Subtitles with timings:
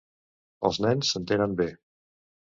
[0.69, 1.67] Els nens s'entenen bé.